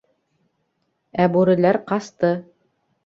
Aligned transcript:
Ә 1.25 1.27
бүреләр 1.35 1.81
ҡасты... 1.93 2.33